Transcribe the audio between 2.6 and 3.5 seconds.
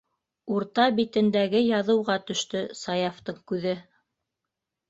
Саяфтың